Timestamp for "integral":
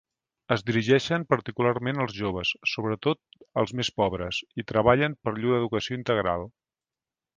6.03-6.49